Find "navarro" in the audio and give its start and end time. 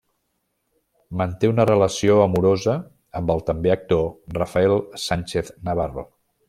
5.71-6.13